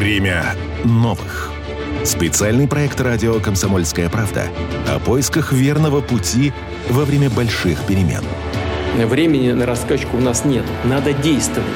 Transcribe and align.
Время 0.00 0.54
новых. 0.82 1.52
Специальный 2.06 2.66
проект 2.66 2.98
радио 3.02 3.38
«Комсомольская 3.38 4.08
правда» 4.08 4.44
о 4.88 4.98
поисках 4.98 5.52
верного 5.52 6.00
пути 6.00 6.54
во 6.88 7.04
время 7.04 7.28
больших 7.28 7.82
перемен. 7.82 8.22
Времени 8.96 9.52
на 9.52 9.66
раскачку 9.66 10.16
у 10.16 10.20
нас 10.20 10.46
нет. 10.46 10.64
Надо 10.84 11.12
действовать. 11.12 11.68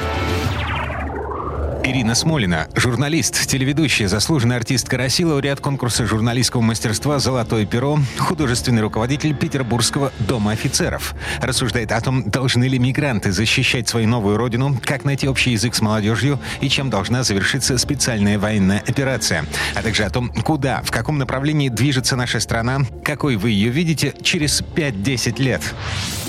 Ирина 1.87 2.15
Смолина, 2.15 2.67
журналист, 2.75 3.47
телеведущая, 3.47 4.09
заслуженный 4.09 4.57
артист 4.57 4.89
Караси, 4.89 5.23
лауреат 5.23 5.61
конкурса 5.61 6.07
журналистского 6.07 6.63
мастерства 6.63 7.19
«Золотое 7.19 7.67
перо», 7.67 7.99
художественный 8.19 8.81
руководитель 8.81 9.35
Петербургского 9.35 10.11
дома 10.21 10.53
офицеров. 10.53 11.15
Рассуждает 11.43 11.93
о 11.93 12.01
том, 12.01 12.31
должны 12.31 12.65
ли 12.65 12.79
мигранты 12.79 13.33
защищать 13.33 13.87
свою 13.87 14.09
новую 14.09 14.39
родину, 14.39 14.81
как 14.83 15.05
найти 15.05 15.29
общий 15.29 15.51
язык 15.51 15.75
с 15.75 15.83
молодежью 15.83 16.41
и 16.63 16.71
чем 16.71 16.89
должна 16.89 17.23
завершиться 17.23 17.77
специальная 17.77 18.39
военная 18.39 18.83
операция. 18.87 19.45
А 19.75 19.83
также 19.83 20.05
о 20.05 20.11
том, 20.11 20.31
куда, 20.31 20.81
в 20.85 20.91
каком 20.91 21.19
направлении 21.19 21.69
движется 21.69 22.17
наша 22.17 22.41
страна, 22.41 22.81
какой 23.05 23.37
вы 23.37 23.51
ее 23.51 23.69
видите 23.69 24.15
через 24.23 24.63
5-10 24.63 25.43
лет. 25.43 25.61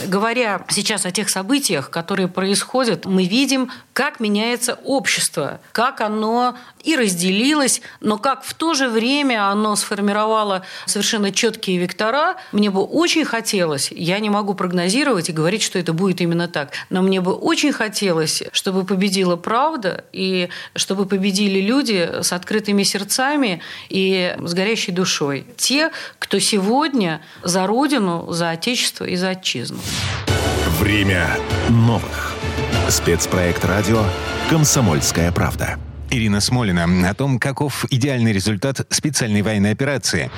Говоря 0.06 0.66
сейчас 0.70 1.06
о 1.06 1.12
тех 1.12 1.30
событиях, 1.30 1.90
которые 1.90 2.28
происходят, 2.28 3.06
мы 3.06 3.26
видим, 3.26 3.72
как 3.94 4.20
меняется 4.20 4.80
общество 4.84 5.60
как 5.72 6.02
оно 6.02 6.58
и 6.84 6.96
разделилось, 6.96 7.82
но 8.00 8.18
как 8.18 8.44
в 8.44 8.54
то 8.54 8.74
же 8.74 8.90
время 8.90 9.50
оно 9.50 9.76
сформировало 9.76 10.64
совершенно 10.86 11.32
четкие 11.32 11.78
вектора. 11.78 12.36
Мне 12.52 12.70
бы 12.70 12.84
очень 12.84 13.26
хотелось, 13.26 13.92
я 13.92 14.20
не 14.20 14.30
могу 14.30 14.54
прогнозировать 14.54 15.30
и 15.30 15.34
говорить, 15.34 15.62
что 15.62 15.80
это 15.80 15.94
будет 15.94 16.22
именно 16.22 16.48
так, 16.48 16.72
но 16.90 17.02
мне 17.02 17.22
бы 17.22 17.34
очень 17.34 17.74
хотелось, 17.74 18.44
чтобы 18.52 18.86
победила 18.86 19.36
правда 19.36 20.06
и 20.12 20.50
чтобы 20.76 21.06
победили 21.06 21.60
люди 21.60 22.10
с 22.22 22.32
открытыми 22.32 22.84
сердцами 22.84 23.62
и 23.90 24.36
с 24.40 24.54
горящей 24.54 24.94
душой. 24.94 25.46
Те, 25.58 25.92
кто 26.20 26.40
сегодня 26.40 27.22
за 27.44 27.68
Родину, 27.68 28.32
за 28.32 28.52
Отечество 28.52 29.06
и 29.06 29.16
за 29.16 29.30
Отчизну. 29.30 29.80
Время 30.80 31.38
новых. 31.70 32.36
Спецпроект 32.90 33.64
радио 33.66 34.04
«Комсомольская 34.50 35.32
правда». 35.32 35.78
Ирина 36.12 36.40
Смолина 36.40 37.10
о 37.10 37.14
том, 37.14 37.40
каков 37.40 37.86
идеальный 37.90 38.32
результат 38.32 38.86
специальной 38.90 39.42
военной 39.42 39.72
операции. 39.72 40.32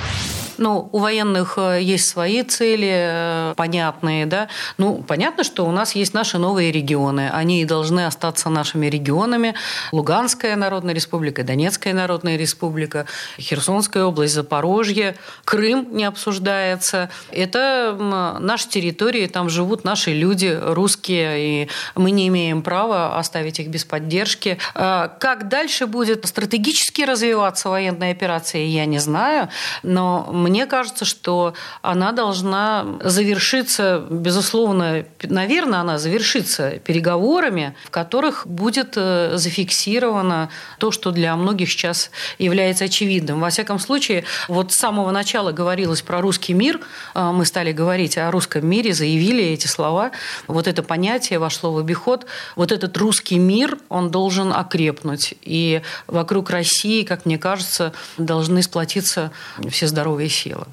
Ну, 0.58 0.90
у 0.92 1.00
военных 1.00 1.58
э, 1.58 1.82
есть 1.82 2.08
свои 2.10 2.44
цели, 2.44 2.92
э, 2.92 3.54
понятные, 3.56 4.26
да. 4.26 4.48
Ну, 4.78 5.04
понятно, 5.08 5.44
что 5.44 5.66
у 5.66 5.72
нас 5.72 5.96
есть 5.96 6.14
наши 6.14 6.38
новые 6.38 6.72
регионы. 6.72 7.30
Они 7.32 7.64
должны 7.66 8.06
остаться 8.06 8.50
нашими 8.50 8.88
регионами. 8.88 9.54
Луганская 9.92 10.56
Народная 10.56 10.94
Республика, 10.94 11.44
Донецкая 11.44 11.94
Народная 11.94 12.38
Республика, 12.38 13.06
Херсонская 13.40 14.06
область, 14.06 14.34
Запорожье, 14.34 15.16
Крым 15.46 15.88
не 15.92 16.06
обсуждается. 16.06 17.10
Это 17.32 17.96
наши 18.40 18.68
территории, 18.68 19.28
там 19.28 19.50
живут 19.50 19.84
наши 19.84 20.12
люди, 20.12 20.58
русские, 20.60 21.64
и 21.64 21.70
мы 21.96 22.12
не 22.12 22.28
имеем 22.30 22.62
права 22.62 23.18
оставить 23.18 23.60
их 23.60 23.68
без 23.68 23.86
поддержки. 23.86 24.58
А 24.74 25.08
как 25.08 25.48
дальше 25.50 25.86
будет 25.86 26.26
стратегически 26.26 27.04
развиваться 27.04 27.70
военная 27.70 28.12
операция, 28.12 28.64
я 28.66 28.86
не 28.86 29.00
знаю, 29.00 29.50
но 29.84 30.28
мне 30.48 30.66
кажется, 30.66 31.04
что 31.04 31.54
она 31.82 32.14
должна 32.14 32.86
завершиться, 33.02 34.06
безусловно, 34.10 35.06
наверное, 35.24 35.80
она 35.80 35.98
завершится 35.98 36.80
переговорами, 36.80 37.76
в 37.86 37.90
которых 37.90 38.48
будет 38.48 38.94
э, 38.96 39.32
зафиксировано 39.36 40.50
то, 40.80 40.92
что 40.92 41.12
для 41.12 41.36
многих 41.36 41.70
сейчас 41.70 42.12
является 42.40 42.86
очевидным. 42.86 43.42
Во 43.42 43.50
всяком 43.50 43.78
случае, 43.78 44.24
вот 44.48 44.72
с 44.72 44.78
самого 44.78 45.12
начала 45.12 45.52
говорилось 45.52 46.02
про 46.02 46.22
русский 46.22 46.54
мир, 46.54 46.80
э, 47.14 47.32
мы 47.32 47.46
стали 47.46 47.74
говорить 47.74 48.18
о 48.18 48.32
русском 48.32 48.66
мире, 48.66 48.94
заявили 48.94 49.44
эти 49.44 49.68
слова, 49.68 50.12
вот 50.48 50.68
это 50.68 50.82
понятие 50.82 51.40
вошло 51.40 51.74
в 51.74 51.78
обиход, 51.78 52.26
вот 52.56 52.72
этот 52.72 52.96
русский 52.98 53.38
мир, 53.38 53.78
он 53.90 54.12
должен 54.12 54.54
окрепнуть. 54.54 55.34
И 55.42 55.82
вокруг 56.08 56.50
России, 56.50 57.04
как 57.04 57.26
мне 57.26 57.38
кажется, 57.38 57.92
должны 58.18 58.62
сплотиться 58.62 59.32
все 59.70 59.88
здоровые 59.88 60.30
сила. 60.38 60.68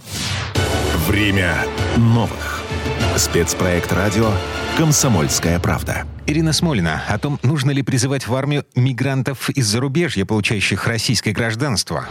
Время 1.07 1.67
новых. 1.97 2.63
Спецпроект 3.17 3.93
радио 3.93 4.31
«Комсомольская 4.77 5.59
правда». 5.59 6.05
Ирина 6.27 6.53
Смолина 6.53 7.03
о 7.09 7.19
том, 7.19 7.39
нужно 7.43 7.71
ли 7.71 7.83
призывать 7.83 8.27
в 8.27 8.35
армию 8.35 8.65
мигрантов 8.75 9.51
из 9.51 9.67
зарубежья, 9.67 10.25
получающих 10.25 10.87
российское 10.87 11.33
гражданство. 11.33 12.07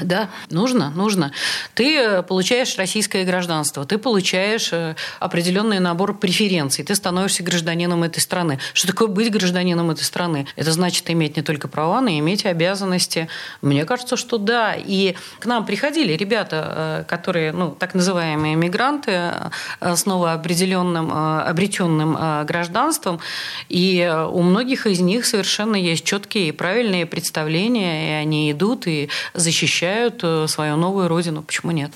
Да, 0.00 0.28
нужно, 0.50 0.90
нужно. 0.90 1.32
Ты 1.74 1.96
э, 1.96 2.22
получаешь 2.22 2.76
российское 2.76 3.24
гражданство, 3.24 3.86
ты 3.86 3.96
получаешь 3.96 4.70
э, 4.72 4.94
определенный 5.20 5.78
набор 5.78 6.18
преференций, 6.18 6.84
ты 6.84 6.94
становишься 6.94 7.42
гражданином 7.42 8.02
этой 8.02 8.20
страны. 8.20 8.58
Что 8.74 8.88
такое 8.88 9.08
быть 9.08 9.30
гражданином 9.30 9.90
этой 9.90 10.02
страны? 10.02 10.46
Это 10.54 10.72
значит 10.72 11.08
иметь 11.08 11.36
не 11.36 11.42
только 11.42 11.66
права, 11.66 12.02
но 12.02 12.10
и 12.10 12.18
иметь 12.18 12.44
обязанности. 12.44 13.28
Мне 13.62 13.86
кажется, 13.86 14.16
что 14.16 14.36
да. 14.36 14.74
И 14.74 15.14
к 15.38 15.46
нам 15.46 15.64
приходили 15.64 16.12
ребята, 16.12 16.74
э, 16.76 17.04
которые, 17.08 17.52
ну, 17.52 17.70
так 17.70 17.94
называемые 17.94 18.54
мигранты, 18.54 19.32
с 19.80 20.04
новоопределенным, 20.04 21.12
обретенным 21.12 22.44
гражданством, 22.44 23.20
и 23.68 24.10
у 24.30 24.42
многих 24.42 24.86
из 24.86 25.00
них 25.00 25.24
совершенно 25.26 25.76
есть 25.76 26.04
четкие 26.04 26.48
и 26.48 26.52
правильные 26.52 27.06
представления, 27.06 28.10
и 28.10 28.12
они 28.22 28.50
идут 28.50 28.86
и 28.86 29.08
защищают 29.34 29.85
защищают 29.86 30.20
э, 30.22 30.46
свою 30.48 30.76
новую 30.76 31.08
родину. 31.08 31.42
Почему 31.42 31.70
нет? 31.70 31.92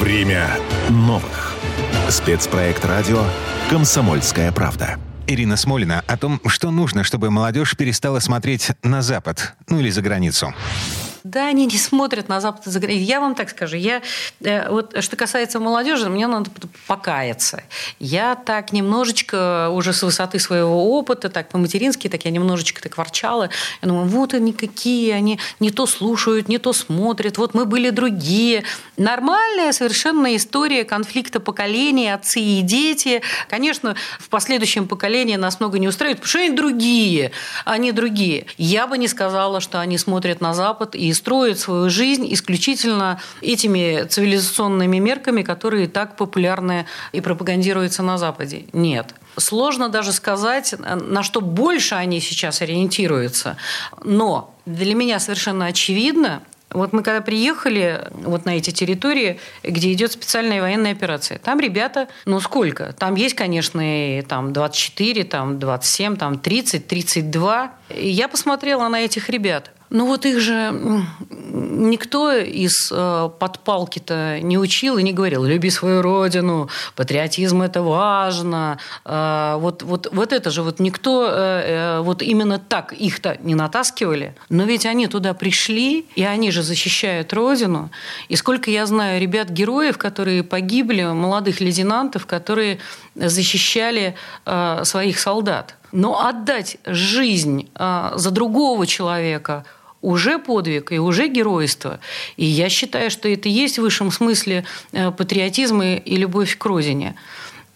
Время 0.00 0.48
новых. 0.90 1.54
Спецпроект 2.08 2.84
радио 2.84 3.22
«Комсомольская 3.68 4.52
правда». 4.52 4.98
Ирина 5.26 5.56
Смолина 5.56 6.02
о 6.06 6.16
том, 6.16 6.40
что 6.46 6.70
нужно, 6.70 7.04
чтобы 7.04 7.30
молодежь 7.30 7.76
перестала 7.76 8.18
смотреть 8.18 8.70
на 8.82 9.02
Запад, 9.02 9.54
ну 9.68 9.78
или 9.78 9.90
за 9.90 10.00
границу. 10.00 10.54
Да, 11.28 11.48
они 11.48 11.66
не 11.66 11.76
смотрят 11.76 12.30
на 12.30 12.40
Запад 12.40 12.64
за 12.64 12.80
границу. 12.80 13.04
Я 13.04 13.20
вам 13.20 13.34
так 13.34 13.50
скажу, 13.50 13.76
я, 13.76 14.00
э, 14.40 14.70
вот, 14.70 14.96
что 15.04 15.14
касается 15.14 15.60
молодежи, 15.60 16.08
мне 16.08 16.26
надо 16.26 16.50
покаяться. 16.86 17.62
Я 17.98 18.34
так 18.34 18.72
немножечко 18.72 19.68
уже 19.68 19.92
с 19.92 20.02
высоты 20.02 20.38
своего 20.38 20.98
опыта, 20.98 21.28
так 21.28 21.50
по-матерински, 21.50 22.08
так 22.08 22.24
я 22.24 22.30
немножечко 22.30 22.80
так 22.80 22.96
ворчала. 22.96 23.50
Я 23.82 23.88
думаю, 23.88 24.06
вот 24.06 24.32
они 24.32 24.54
какие, 24.54 25.10
они 25.10 25.38
не 25.60 25.70
то 25.70 25.84
слушают, 25.86 26.48
не 26.48 26.56
то 26.56 26.72
смотрят, 26.72 27.36
вот 27.36 27.52
мы 27.52 27.66
были 27.66 27.90
другие. 27.90 28.64
Нормальная 28.96 29.72
совершенно 29.72 30.34
история 30.34 30.84
конфликта 30.84 31.40
поколений, 31.40 32.08
отцы 32.08 32.40
и 32.40 32.62
дети. 32.62 33.20
Конечно, 33.50 33.96
в 34.18 34.30
последующем 34.30 34.88
поколении 34.88 35.36
нас 35.36 35.60
много 35.60 35.78
не 35.78 35.88
устраивает, 35.88 36.20
потому 36.20 36.30
что 36.30 36.38
они 36.38 36.56
другие, 36.56 37.32
они 37.66 37.92
другие. 37.92 38.46
Я 38.56 38.86
бы 38.86 38.96
не 38.96 39.08
сказала, 39.08 39.60
что 39.60 39.78
они 39.78 39.98
смотрят 39.98 40.40
на 40.40 40.54
Запад 40.54 40.94
и 40.94 41.17
строят 41.18 41.58
свою 41.58 41.90
жизнь 41.90 42.26
исключительно 42.32 43.20
этими 43.42 44.04
цивилизационными 44.04 44.98
мерками, 44.98 45.42
которые 45.42 45.88
так 45.88 46.16
популярны 46.16 46.86
и 47.12 47.20
пропагандируются 47.20 48.02
на 48.02 48.18
Западе. 48.18 48.64
Нет. 48.72 49.14
Сложно 49.36 49.88
даже 49.88 50.12
сказать, 50.12 50.74
на 50.78 51.22
что 51.22 51.40
больше 51.40 51.94
они 51.94 52.20
сейчас 52.20 52.62
ориентируются. 52.62 53.56
Но 54.02 54.54
для 54.66 54.94
меня 54.94 55.20
совершенно 55.20 55.66
очевидно, 55.66 56.42
вот 56.70 56.92
мы 56.92 57.02
когда 57.02 57.20
приехали 57.20 58.08
вот 58.12 58.44
на 58.44 58.56
эти 58.56 58.70
территории, 58.70 59.40
где 59.62 59.92
идет 59.92 60.12
специальная 60.12 60.60
военная 60.60 60.92
операция, 60.92 61.38
там 61.38 61.60
ребята, 61.60 62.08
ну 62.26 62.40
сколько? 62.40 62.92
Там 62.92 63.14
есть, 63.14 63.34
конечно, 63.34 63.80
и 64.18 64.22
там 64.22 64.52
24, 64.52 65.24
там 65.24 65.58
27, 65.58 66.16
там 66.16 66.38
30, 66.38 66.86
32. 66.86 67.72
И 67.96 68.08
я 68.08 68.28
посмотрела 68.28 68.88
на 68.88 69.00
этих 69.00 69.30
ребят. 69.30 69.70
Ну 69.90 70.06
вот 70.06 70.26
их 70.26 70.38
же 70.38 71.04
никто 71.50 72.32
из 72.32 72.92
э, 72.92 73.30
подпалки-то 73.38 74.40
не 74.42 74.58
учил 74.58 74.98
и 74.98 75.02
не 75.02 75.12
говорил, 75.12 75.44
люби 75.44 75.70
свою 75.70 76.02
родину, 76.02 76.68
патриотизм 76.94 77.62
это 77.62 77.82
важно. 77.82 78.78
Э, 79.04 79.56
вот, 79.58 79.82
вот, 79.82 80.08
вот 80.12 80.32
это 80.32 80.50
же 80.50 80.62
вот 80.62 80.78
никто 80.78 81.26
э, 81.30 82.00
вот 82.00 82.22
именно 82.22 82.58
так 82.58 82.92
их-то 82.92 83.38
не 83.42 83.54
натаскивали. 83.54 84.34
Но 84.50 84.64
ведь 84.64 84.84
они 84.84 85.06
туда 85.06 85.32
пришли, 85.32 86.06
и 86.16 86.22
они 86.22 86.50
же 86.50 86.62
защищают 86.62 87.32
родину. 87.32 87.90
И 88.28 88.36
сколько 88.36 88.70
я 88.70 88.84
знаю 88.84 89.20
ребят-героев, 89.20 89.96
которые 89.96 90.42
погибли, 90.42 91.04
молодых 91.04 91.60
лейтенантов, 91.60 92.26
которые 92.26 92.78
защищали 93.14 94.14
своих 94.82 95.18
солдат. 95.18 95.76
Но 95.92 96.24
отдать 96.24 96.76
жизнь 96.84 97.70
за 97.74 98.30
другого 98.30 98.86
человека– 98.86 99.64
уже 100.00 100.38
подвиг 100.38 100.92
и 100.92 100.98
уже 100.98 101.28
геройство. 101.28 102.00
И 102.36 102.44
я 102.44 102.68
считаю, 102.68 103.10
что 103.10 103.28
это 103.28 103.48
и 103.48 103.52
есть 103.52 103.78
в 103.78 103.82
высшем 103.82 104.10
смысле 104.10 104.64
э, 104.92 105.10
патриотизм 105.10 105.82
и 105.82 106.16
любовь 106.16 106.56
к 106.56 106.64
родине. 106.64 107.16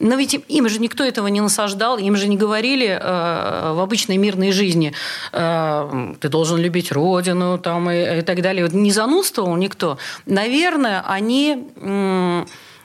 Но 0.02 0.16
ведь 0.16 0.34
им 0.48 0.68
же 0.68 0.80
никто 0.80 1.04
этого 1.04 1.28
не 1.28 1.40
насаждал, 1.40 1.96
им 1.96 2.16
же 2.16 2.26
не 2.26 2.36
говорили 2.36 2.88
э, 2.88 3.72
в 3.72 3.80
обычной 3.80 4.16
мирной 4.16 4.50
жизни, 4.50 4.92
э, 5.32 6.14
ты 6.20 6.28
должен 6.28 6.58
любить 6.58 6.90
родину 6.90 7.56
там, 7.56 7.88
и, 7.88 8.18
и 8.18 8.22
так 8.22 8.42
далее. 8.42 8.64
Вот 8.64 8.74
не 8.74 8.90
занудствовал 8.90 9.54
никто. 9.56 9.98
Наверное, 10.26 11.04
они... 11.06 11.68
Э, 11.76 12.44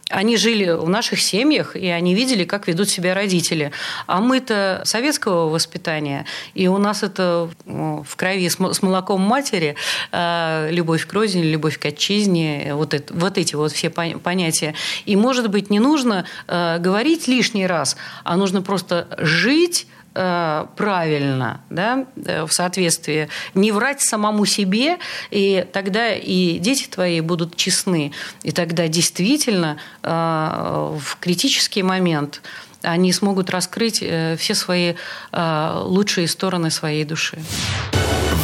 они 0.09 0.37
жили 0.37 0.69
в 0.71 0.87
наших 0.87 1.21
семьях, 1.21 1.75
и 1.75 1.87
они 1.87 2.15
видели, 2.15 2.45
как 2.45 2.67
ведут 2.67 2.89
себя 2.89 3.13
родители. 3.13 3.71
А 4.05 4.21
мы-то 4.21 4.81
советского 4.85 5.49
воспитания, 5.49 6.25
и 6.53 6.67
у 6.67 6.77
нас 6.77 7.03
это 7.03 7.49
в 7.65 8.15
крови 8.15 8.49
с 8.49 8.81
молоком 8.81 9.21
матери, 9.21 9.75
а, 10.11 10.69
любовь 10.69 11.05
к 11.05 11.13
родине, 11.13 11.43
любовь 11.43 11.77
к 11.77 11.85
отчизне, 11.85 12.71
вот, 12.73 12.93
это, 12.93 13.13
вот 13.13 13.37
эти 13.37 13.55
вот 13.55 13.73
все 13.73 13.89
понятия. 13.89 14.75
И, 15.05 15.15
может 15.15 15.49
быть, 15.49 15.69
не 15.69 15.79
нужно 15.79 16.25
а, 16.47 16.77
говорить 16.77 17.27
лишний 17.27 17.67
раз, 17.67 17.97
а 18.23 18.37
нужно 18.37 18.61
просто 18.61 19.07
жить 19.17 19.87
Э, 20.19 20.65
правильно, 20.75 21.61
да, 21.69 22.05
э, 22.25 22.45
в 22.45 22.51
соответствии, 22.51 23.29
не 23.53 23.71
врать 23.71 24.01
самому 24.01 24.47
себе, 24.47 24.97
и 25.29 25.63
тогда 25.71 26.09
и 26.09 26.57
дети 26.57 26.87
твои 26.87 27.21
будут 27.21 27.55
честны, 27.55 28.11
и 28.41 28.51
тогда 28.51 28.87
действительно 28.87 29.77
э, 30.01 30.09
в 30.09 31.17
критический 31.19 31.83
момент 31.83 32.41
они 32.81 33.13
смогут 33.13 33.51
раскрыть 33.51 33.97
все 33.97 34.55
свои 34.55 34.93
лучшие 35.33 36.27
стороны 36.27 36.71
своей 36.71 37.03
души. 37.05 37.39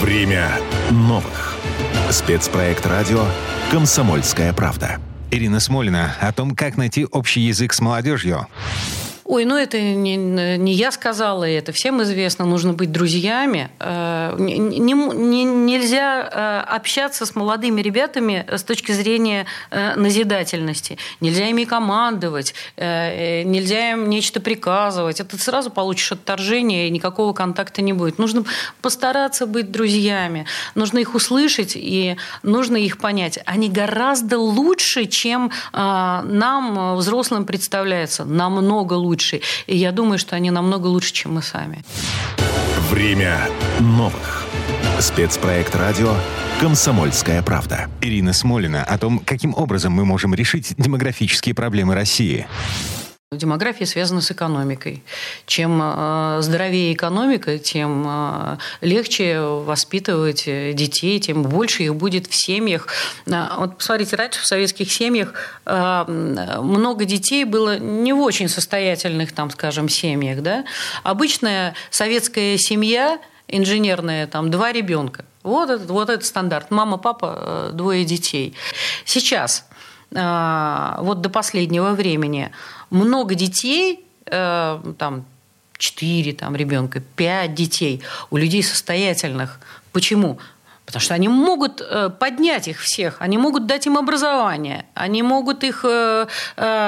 Время 0.01 0.59
новых. 0.91 1.55
Спецпроект 2.09 2.85
радио 2.85 3.25
«Комсомольская 3.71 4.51
правда». 4.53 4.99
Ирина 5.31 5.59
Смолина 5.59 6.15
о 6.19 6.31
том, 6.33 6.55
как 6.55 6.77
найти 6.77 7.05
общий 7.05 7.41
язык 7.41 7.73
с 7.73 7.79
молодежью. 7.79 8.47
Ой, 9.25 9.45
ну 9.45 9.55
это 9.55 9.79
не, 9.79 10.17
не 10.17 10.73
я 10.73 10.91
сказала, 10.91 11.45
это 11.45 11.71
всем 11.71 12.03
известно, 12.03 12.45
нужно 12.45 12.73
быть 12.73 12.91
друзьями. 12.91 13.69
Э, 13.79 14.35
не, 14.37 14.57
не, 14.59 15.43
нельзя 15.45 16.29
э, 16.29 16.75
общаться 16.75 17.25
с 17.25 17.33
молодыми 17.33 17.81
ребятами 17.81 18.45
с 18.51 18.63
точки 18.63 18.91
зрения 18.91 19.45
э, 19.71 19.95
назидательности. 19.95 20.97
Нельзя 21.21 21.47
ими 21.47 21.63
командовать, 21.63 22.53
нельзя 22.77 23.91
им 23.91 24.09
нечто 24.09 24.41
приказывать. 24.41 25.21
Это 25.21 25.37
ты 25.37 25.41
сразу 25.41 25.69
получишь 25.71 26.11
отторжение, 26.11 26.87
и 26.87 26.91
никакого 26.91 27.31
контакта 27.31 27.81
не 27.81 27.93
будет. 27.93 28.17
Нужно 28.17 28.43
постараться 28.81 29.45
быть 29.45 29.71
друзьями, 29.71 30.45
нужно 30.75 30.99
их 30.99 31.15
услышать 31.15 31.73
и 31.75 32.17
нужно 32.43 32.75
их 32.75 32.97
понять. 32.97 33.39
Они 33.45 33.69
гораздо 33.69 34.37
лучше, 34.37 35.05
чем 35.05 35.51
нам, 35.71 36.95
взрослым, 36.97 37.45
представляется. 37.45 38.25
Намного 38.25 38.93
лучше 38.93 39.12
лучше. 39.13 39.41
И 39.67 39.77
я 39.77 39.91
думаю, 39.91 40.17
что 40.17 40.35
они 40.35 40.49
намного 40.49 40.87
лучше, 40.87 41.13
чем 41.13 41.35
мы 41.35 41.43
сами. 41.43 41.83
Время 42.89 43.47
новых. 43.79 44.45
Спецпроект 44.99 45.75
радио 45.75 46.15
«Комсомольская 46.59 47.43
правда». 47.43 47.89
Ирина 48.01 48.33
Смолина 48.33 48.83
о 48.83 48.97
том, 48.97 49.19
каким 49.19 49.53
образом 49.55 49.93
мы 49.93 50.05
можем 50.05 50.33
решить 50.33 50.73
демографические 50.77 51.53
проблемы 51.53 51.93
России. 51.93 52.47
Демография 53.37 53.85
связана 53.85 54.21
с 54.21 54.31
экономикой. 54.31 55.03
Чем 55.45 55.79
э, 55.81 56.37
здоровее 56.41 56.93
экономика, 56.93 57.57
тем 57.57 58.05
э, 58.07 58.57
легче 58.81 59.39
воспитывать 59.39 60.43
э, 60.47 60.73
детей, 60.73 61.19
тем 61.19 61.43
больше 61.43 61.83
их 61.83 61.95
будет 61.95 62.27
в 62.27 62.35
семьях. 62.35 62.87
Вот 63.25 63.77
посмотрите, 63.77 64.15
раньше 64.15 64.41
в 64.41 64.45
советских 64.45 64.91
семьях 64.91 65.33
много 65.65 67.05
детей 67.05 67.45
было 67.45 67.77
не 67.77 68.13
в 68.13 68.19
очень 68.19 68.49
состоятельных, 68.49 69.31
там, 69.33 69.49
скажем, 69.49 69.89
семьях. 69.89 70.41
Да? 70.41 70.65
Обычная 71.03 71.75
советская 71.89 72.57
семья 72.57 73.19
инженерная, 73.47 74.27
там, 74.27 74.51
два 74.51 74.71
ребенка. 74.71 75.25
Вот 75.43 75.69
этот, 75.69 75.89
вот 75.89 76.09
этот 76.09 76.25
стандарт. 76.25 76.71
Мама, 76.71 76.97
папа, 76.97 77.71
двое 77.73 78.05
детей. 78.05 78.55
Сейчас, 79.05 79.65
вот 80.11 81.21
до 81.21 81.29
последнего 81.29 81.91
времени, 81.91 82.51
много 82.93 83.35
детей, 83.35 84.05
э, 84.27 84.93
там, 84.97 85.25
4 85.77 86.33
там, 86.33 86.55
ребенка, 86.55 87.01
5 87.15 87.53
детей 87.53 88.01
у 88.29 88.37
людей 88.37 88.63
состоятельных. 88.63 89.59
Почему? 89.91 90.37
Потому 90.85 91.01
что 91.01 91.13
они 91.13 91.27
могут 91.27 91.81
э, 91.81 92.09
поднять 92.09 92.67
их 92.67 92.79
всех, 92.79 93.17
они 93.19 93.37
могут 93.37 93.65
дать 93.65 93.87
им 93.87 93.97
образование, 93.97 94.85
они 94.93 95.23
могут 95.23 95.63
их 95.63 95.83
э, 95.85 96.27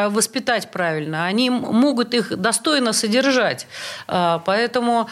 воспитать 0.10 0.70
правильно, 0.70 1.26
они 1.26 1.50
могут 1.50 2.14
их 2.14 2.38
достойно 2.38 2.94
содержать. 2.94 3.68
Поэтому 4.08 5.10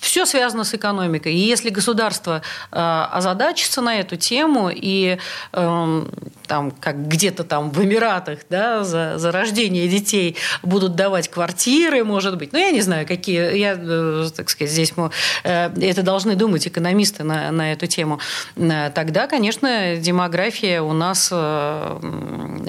все 0.00 0.24
связано 0.24 0.64
с 0.64 0.74
экономикой. 0.74 1.34
И 1.34 1.38
если 1.38 1.70
государство 1.70 2.42
озадачится 2.70 3.80
на 3.80 4.00
эту 4.00 4.16
тему 4.16 4.70
и 4.72 5.18
э, 5.52 6.06
там, 6.46 6.70
как 6.70 7.08
где-то 7.08 7.44
там 7.44 7.70
в 7.70 7.82
Эмиратах 7.82 8.40
да, 8.48 8.84
за, 8.84 9.18
за 9.18 9.32
рождение 9.32 9.88
детей 9.88 10.36
будут 10.62 10.94
давать 10.94 11.28
квартиры, 11.28 12.04
может 12.04 12.38
быть, 12.38 12.52
ну, 12.52 12.58
я 12.58 12.70
не 12.70 12.80
знаю, 12.80 13.06
какие, 13.06 13.56
я, 13.56 13.76
э, 13.78 14.28
так 14.34 14.48
сказать, 14.50 14.72
здесь 14.72 14.96
мы, 14.96 15.10
э, 15.44 15.70
это 15.80 16.02
должны 16.02 16.34
думать 16.36 16.66
экономисты 16.66 17.24
на, 17.24 17.50
на 17.50 17.72
эту 17.72 17.86
тему, 17.86 18.20
э, 18.56 18.90
тогда, 18.94 19.26
конечно, 19.26 19.96
демография 19.96 20.80
у 20.80 20.92
нас 20.92 21.32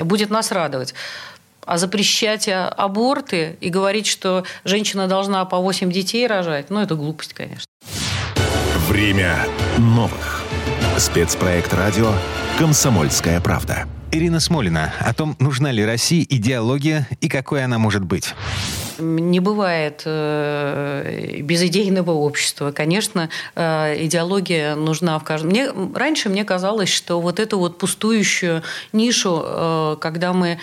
будет 0.03 0.29
нас 0.29 0.51
радовать. 0.51 0.93
А 1.65 1.77
запрещать 1.77 2.47
аборты 2.49 3.57
и 3.59 3.69
говорить, 3.69 4.07
что 4.07 4.45
женщина 4.63 5.07
должна 5.07 5.43
по 5.45 5.57
8 5.57 5.91
детей 5.91 6.25
рожать, 6.25 6.69
ну, 6.69 6.81
это 6.81 6.95
глупость, 6.95 7.33
конечно. 7.33 7.67
Время 8.87 9.45
новых. 9.77 10.43
Спецпроект 10.97 11.75
радио 11.75 12.11
«Комсомольская 12.57 13.39
правда». 13.39 13.85
Ирина 14.11 14.39
Смолина 14.39 14.91
о 14.99 15.13
том, 15.13 15.35
нужна 15.37 15.71
ли 15.71 15.85
России 15.85 16.25
идеология 16.27 17.07
и 17.21 17.29
какой 17.29 17.63
она 17.63 17.77
может 17.77 18.03
быть. 18.03 18.33
Не 18.97 19.39
бывает 19.39 20.01
э, 20.05 21.41
безидейного 21.41 22.11
общества. 22.11 22.71
Конечно, 22.71 23.29
э, 23.55 24.05
идеология 24.05 24.73
нужна 24.73 25.19
в 25.19 25.23
каждом. 25.23 25.51
Мне, 25.51 25.69
раньше 25.93 26.29
мне 26.29 26.43
казалось, 26.43 26.89
что 26.89 27.21
вот 27.21 27.39
эту 27.39 27.59
вот 27.59 27.77
пустующую 27.77 28.63
нишу, 28.91 29.43
э, 29.43 29.97
когда 30.01 30.33
мы 30.33 30.57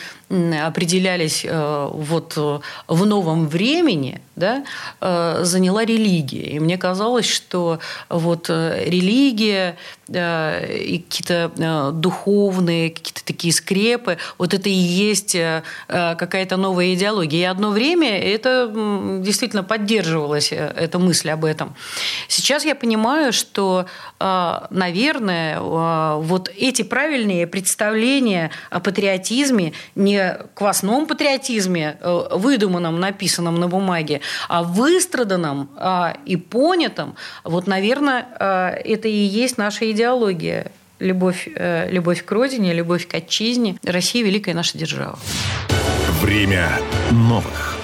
определялись 0.64 1.46
вот 1.48 2.36
в 2.36 3.06
новом 3.06 3.48
времени, 3.48 4.20
да, 4.36 4.64
заняла 5.00 5.84
религия. 5.84 6.50
И 6.50 6.58
мне 6.58 6.76
казалось, 6.78 7.28
что 7.28 7.78
вот 8.08 8.48
религия 8.48 9.76
и 10.08 11.04
какие-то 11.08 11.92
духовные, 11.94 12.90
какие-то 12.90 13.24
такие 13.24 13.52
скрепы, 13.52 14.18
вот 14.38 14.54
это 14.54 14.68
и 14.68 14.72
есть 14.72 15.36
какая-то 15.88 16.56
новая 16.56 16.94
идеология. 16.94 17.40
И 17.40 17.44
одно 17.44 17.70
время 17.70 18.18
это 18.18 18.70
действительно 19.20 19.62
поддерживалась 19.62 20.52
э, 20.52 20.72
эта 20.76 20.98
мысль 20.98 21.30
об 21.30 21.44
этом. 21.44 21.74
Сейчас 22.28 22.64
я 22.64 22.74
понимаю, 22.74 23.32
что, 23.32 23.86
э, 24.20 24.60
наверное, 24.70 25.58
э, 25.58 26.20
вот 26.20 26.50
эти 26.56 26.82
правильные 26.82 27.46
представления 27.46 28.50
о 28.70 28.80
патриотизме, 28.80 29.72
не 29.94 30.23
квасном 30.54 31.06
патриотизме, 31.06 31.98
выдуманном, 32.02 33.00
написанном 33.00 33.60
на 33.60 33.68
бумаге, 33.68 34.20
а 34.48 34.62
выстраданном 34.62 35.70
и 36.24 36.36
понятом, 36.36 37.14
вот, 37.44 37.66
наверное, 37.66 38.26
это 38.84 39.08
и 39.08 39.16
есть 39.16 39.58
наша 39.58 39.90
идеология 39.90 40.70
любовь, 41.00 41.48
любовь 41.56 42.24
к 42.24 42.30
родине, 42.32 42.72
любовь 42.72 43.06
к 43.06 43.14
отчизне. 43.14 43.76
Россия– 43.84 44.24
великая 44.24 44.54
наша 44.54 44.78
держава. 44.78 45.18
Время 46.20 46.70
новых. 47.10 47.76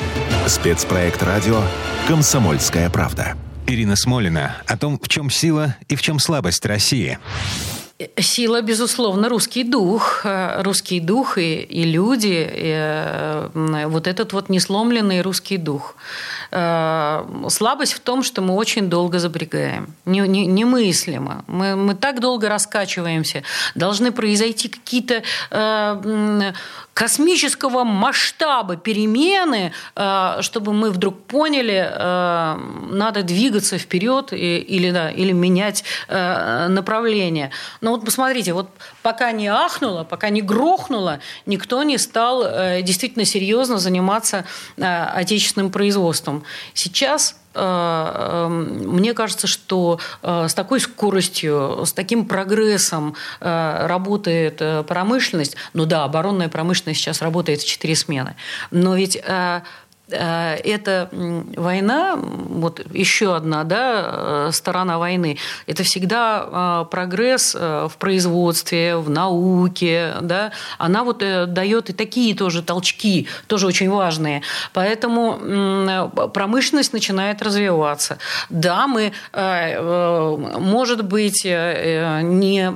Спецпроект 0.47 1.23
радио 1.23 1.61
«Комсомольская 2.09 2.89
правда». 2.91 3.37
Ирина 3.67 3.95
Смолина 3.95 4.57
о 4.67 4.77
том, 4.77 4.99
в 4.99 5.09
чем 5.09 5.31
сила 5.31 5.77
и 5.89 5.95
в 5.95 6.03
чем 6.03 6.19
слабость 6.19 6.67
России. 6.67 7.19
Сила, 8.19 8.63
безусловно, 8.63 9.29
русский 9.29 9.65
дух, 9.65 10.23
э, 10.25 10.63
русский 10.63 11.01
дух 11.01 11.37
и, 11.37 11.61
и 11.61 11.85
люди, 11.85 12.49
и, 12.51 12.75
э, 13.55 13.87
вот 13.89 14.07
этот 14.07 14.33
вот 14.33 14.49
несломленный 14.49 15.21
русский 15.21 15.59
дух. 15.59 15.97
Слабость 16.51 17.93
в 17.93 18.01
том, 18.01 18.23
что 18.23 18.43
мы 18.43 18.55
очень 18.55 18.89
долго 18.91 19.19
забрегаем. 19.19 19.95
Не, 20.05 20.21
не, 20.21 20.47
немыслимо. 20.47 21.45
Мы, 21.47 21.77
мы 21.77 21.95
так 21.95 22.21
долго 22.21 22.49
раскачиваемся. 22.49 23.43
Должны 23.75 24.13
произойти 24.13 24.69
какие-то 24.69 25.23
космического 26.93 27.85
масштаба 27.85 28.77
перемены, 28.77 29.73
чтобы 30.41 30.73
мы 30.73 30.91
вдруг 30.91 31.23
поняли, 31.23 31.89
надо 32.93 33.23
двигаться 33.23 33.79
вперед 33.79 34.33
или, 34.33 34.91
да, 34.91 35.11
или 35.11 35.33
менять 35.33 35.85
направление. 36.09 37.51
Но 37.81 37.93
вот 37.93 38.05
посмотрите, 38.05 38.53
вот 38.53 38.69
пока 39.03 39.33
не 39.33 39.49
ахнуло, 39.49 40.05
пока 40.05 40.29
не 40.31 40.43
грохнуло, 40.43 41.21
никто 41.47 41.83
не 41.83 41.97
стал 41.99 42.43
э, 42.45 42.83
действительно 42.83 43.25
серьезно 43.25 43.79
заниматься 43.79 44.45
э, 44.77 45.05
отечественным 45.05 45.71
производством. 45.71 46.40
Сейчас 46.75 47.37
э, 47.55 47.61
эм, 47.61 48.95
мне 48.95 49.15
кажется, 49.15 49.47
что 49.47 49.99
с 50.23 50.55
такой 50.55 50.81
скоростью, 50.81 51.85
с 51.85 51.93
таким 51.93 52.27
прогрессом 52.27 53.15
работает 53.41 54.63
промышленность. 54.87 55.57
Ну 55.73 55.87
да, 55.87 56.05
оборонная 56.05 56.49
промышленность 56.49 57.01
сейчас 57.01 57.23
работает 57.23 57.61
в 57.61 57.67
четыре 57.67 57.97
смены. 57.97 58.37
Но 58.71 58.95
ведь 58.95 59.19
Э, 59.31 59.61
эта 60.13 61.09
война, 61.13 62.17
вот 62.17 62.81
еще 62.93 63.37
одна 63.37 63.65
да, 63.65 64.49
э, 64.49 64.51
сторона 64.53 64.99
войны, 64.99 65.39
это 65.67 65.83
всегда 65.83 66.83
э, 66.83 66.91
прогресс 66.91 67.55
в 67.55 67.93
производстве, 67.99 68.97
в 68.97 69.11
науке, 69.11 70.15
да, 70.21 70.53
она 70.79 71.05
вот 71.05 71.19
дает 71.19 71.91
и 71.91 71.93
такие 71.93 72.35
тоже 72.35 72.63
толчки, 72.63 73.29
тоже 73.47 73.67
очень 73.67 73.91
важные. 73.91 74.43
Поэтому 74.73 75.39
промышленность 76.33 76.93
начинает 76.93 77.43
развиваться. 77.43 78.19
Да, 78.49 78.87
мы, 78.87 79.13
может 80.59 81.05
быть, 81.05 81.45
не 81.45 82.73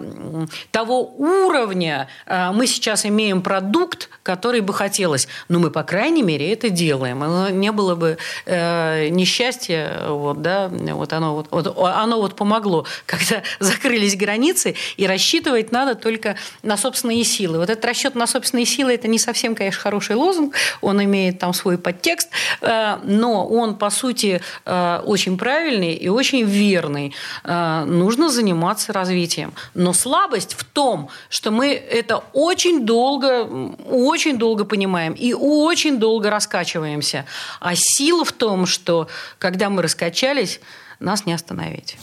того 0.70 1.02
уровня, 1.16 2.08
мы 2.26 2.66
сейчас 2.66 3.06
имеем 3.06 3.42
продукт, 3.42 4.08
который 4.22 4.60
бы 4.60 4.72
хотелось, 4.72 5.28
но 5.48 5.58
мы, 5.58 5.70
по 5.70 5.82
крайней 5.82 6.22
мере, 6.22 6.52
это 6.52 6.70
делаем 6.70 7.23
не 7.50 7.72
было 7.72 7.94
бы 7.94 8.18
э, 8.46 9.08
несчастья, 9.08 10.06
вот, 10.08 10.42
да, 10.42 10.68
вот 10.68 11.12
оно 11.12 11.34
вот, 11.34 11.48
вот, 11.50 11.76
оно 11.78 12.20
вот 12.20 12.34
помогло, 12.36 12.86
когда 13.06 13.42
закрылись 13.58 14.16
границы, 14.16 14.76
и 14.96 15.06
рассчитывать 15.06 15.72
надо 15.72 15.94
только 15.94 16.36
на 16.62 16.76
собственные 16.76 17.24
силы. 17.24 17.58
Вот 17.58 17.70
этот 17.70 17.84
расчет 17.84 18.14
на 18.14 18.26
собственные 18.26 18.66
силы– 18.66 18.92
это 18.94 19.08
не 19.08 19.18
совсем, 19.18 19.54
конечно, 19.54 19.80
хороший 19.80 20.16
лозунг, 20.16 20.54
он 20.80 21.02
имеет 21.04 21.38
там 21.38 21.54
свой 21.54 21.78
подтекст, 21.78 22.30
э, 22.60 22.98
но 23.04 23.46
он, 23.46 23.76
по 23.76 23.90
сути, 23.90 24.40
э, 24.64 25.00
очень 25.04 25.38
правильный 25.38 25.94
и 25.94 26.08
очень 26.08 26.44
верный. 26.44 27.14
Э, 27.44 27.84
нужно 27.84 28.30
заниматься 28.30 28.92
развитием. 28.92 29.52
Но 29.74 29.92
слабость 29.92 30.54
в 30.54 30.64
том, 30.64 31.08
что 31.28 31.50
мы 31.50 31.72
это 31.72 32.22
очень 32.32 32.84
долго, 32.86 33.44
очень 33.88 34.38
долго 34.38 34.64
понимаем 34.64 35.12
и 35.12 35.32
очень 35.32 35.98
долго 35.98 36.30
раскачиваемся. 36.30 37.13
А 37.60 37.74
сила 37.76 38.24
в 38.24 38.32
том, 38.32 38.66
что 38.66 39.08
когда 39.38 39.70
мы 39.70 39.82
раскачались, 39.82 40.60
нас 41.00 41.26
не 41.26 41.32
остановить. 41.32 41.96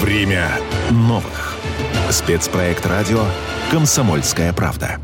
Время 0.00 0.58
новых. 0.90 1.56
Спецпроект 2.10 2.84
радио 2.86 3.24
«Комсомольская 3.70 4.52
правда». 4.52 5.00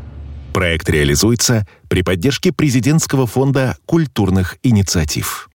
Проект 0.53 0.89
реализуется 0.89 1.65
при 1.87 2.01
поддержке 2.01 2.51
президентского 2.51 3.25
фонда 3.25 3.77
культурных 3.85 4.57
инициатив. 4.63 5.48